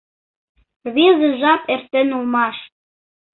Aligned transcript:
Рвезе 0.87 1.29
жап 1.39 1.61
эртен 1.73 2.09
улмаш. 2.17 2.57